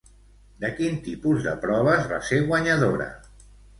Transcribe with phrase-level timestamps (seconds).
[0.63, 3.11] De quin tipus de proves va ser guanyadora?